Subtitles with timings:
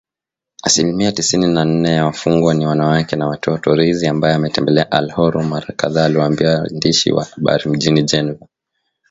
[0.63, 5.43] Asilimia tisini na nne ya wafungwa ni wanawake na watoto, Rizi ambaye ametembelea Al Hol
[5.43, 8.47] mara kadhaa aliwaambia waandishi wa habari mjini Geneva